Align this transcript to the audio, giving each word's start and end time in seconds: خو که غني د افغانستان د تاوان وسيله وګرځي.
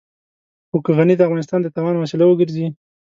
خو 0.69 0.77
که 0.85 0.91
غني 0.97 1.13
د 1.17 1.21
افغانستان 1.27 1.59
د 1.61 1.67
تاوان 1.75 1.95
وسيله 1.97 2.25
وګرځي. 2.27 2.67